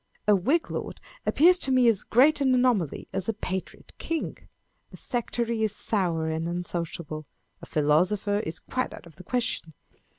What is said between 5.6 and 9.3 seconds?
is sour and unsociable. A philosopher is quite out of the